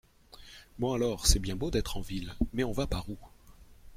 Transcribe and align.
Bon, 0.79 0.93
alors, 0.93 1.27
c’est 1.27 1.37
bien 1.37 1.55
beau 1.55 1.69
d’être 1.69 1.95
en 1.95 2.01
ville, 2.01 2.33
mais 2.53 2.63
on 2.63 2.71
va 2.71 2.87
par 2.87 3.07
où? 3.07 3.17